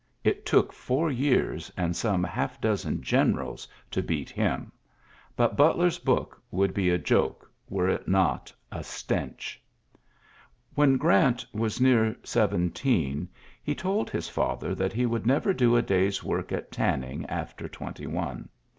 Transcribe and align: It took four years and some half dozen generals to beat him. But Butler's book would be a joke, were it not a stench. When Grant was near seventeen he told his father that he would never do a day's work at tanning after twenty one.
It 0.23 0.47
took 0.47 0.73
four 0.73 1.11
years 1.11 1.71
and 1.77 1.95
some 1.95 2.23
half 2.23 2.59
dozen 2.59 3.03
generals 3.03 3.67
to 3.91 4.01
beat 4.01 4.31
him. 4.31 4.71
But 5.35 5.55
Butler's 5.55 5.99
book 5.99 6.41
would 6.49 6.73
be 6.73 6.89
a 6.89 6.97
joke, 6.97 7.51
were 7.69 7.87
it 7.87 8.07
not 8.07 8.51
a 8.71 8.83
stench. 8.83 9.61
When 10.73 10.97
Grant 10.97 11.45
was 11.53 11.79
near 11.79 12.15
seventeen 12.23 13.29
he 13.61 13.75
told 13.75 14.09
his 14.09 14.27
father 14.27 14.73
that 14.73 14.91
he 14.93 15.05
would 15.05 15.27
never 15.27 15.53
do 15.53 15.75
a 15.75 15.83
day's 15.83 16.23
work 16.23 16.51
at 16.51 16.71
tanning 16.71 17.23
after 17.27 17.67
twenty 17.69 18.07
one. 18.07 18.49